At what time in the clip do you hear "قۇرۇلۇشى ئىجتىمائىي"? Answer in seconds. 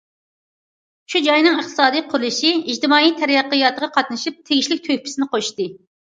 2.13-3.13